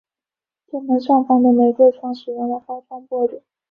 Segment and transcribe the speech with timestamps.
[0.71, 3.43] 正门上方的玫瑰窗使用了花窗玻璃。